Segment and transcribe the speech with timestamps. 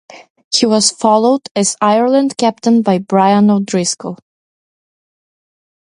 [0.51, 4.17] He was followed as Ireland captain by Brian O'Driscoll.